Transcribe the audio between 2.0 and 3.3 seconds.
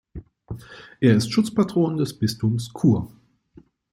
Bistums Chur.